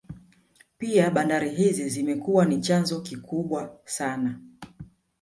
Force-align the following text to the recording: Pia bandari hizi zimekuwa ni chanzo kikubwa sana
Pia 0.77 1.11
bandari 1.11 1.49
hizi 1.55 1.89
zimekuwa 1.89 2.45
ni 2.45 2.59
chanzo 2.61 3.01
kikubwa 3.01 3.77
sana 3.85 4.39